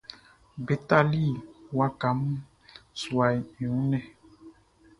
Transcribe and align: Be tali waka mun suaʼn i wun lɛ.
Be 0.65 0.73
tali 0.87 1.23
waka 1.77 2.07
mun 2.17 2.33
suaʼn 3.01 3.35
i 3.61 3.63
wun 3.71 3.85
lɛ. 3.91 3.99